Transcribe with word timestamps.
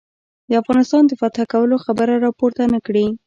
د 0.49 0.51
افغانستان 0.61 1.03
د 1.07 1.11
فتح 1.21 1.43
کولو 1.51 1.75
خبره 1.85 2.15
را 2.23 2.31
پورته 2.39 2.63
نه 2.73 2.79
کړي. 2.85 3.05